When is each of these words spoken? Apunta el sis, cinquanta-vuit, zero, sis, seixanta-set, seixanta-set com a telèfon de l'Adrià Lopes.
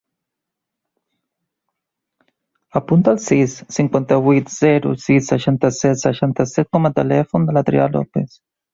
Apunta 2.81 3.15
el 3.17 3.21
sis, 3.27 3.55
cinquanta-vuit, 3.77 4.51
zero, 4.57 4.97
sis, 5.07 5.31
seixanta-set, 5.35 6.05
seixanta-set 6.09 6.75
com 6.77 6.89
a 6.93 6.97
telèfon 7.01 7.51
de 7.51 7.59
l'Adrià 7.61 7.91
Lopes. 7.97 8.39